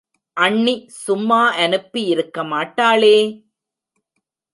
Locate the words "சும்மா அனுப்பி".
1.01-2.01